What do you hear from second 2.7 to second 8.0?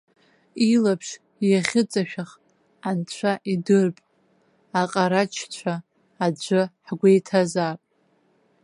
анцәа идырп, аҟарачцәа аӡәы ҳгәеиҭазаап.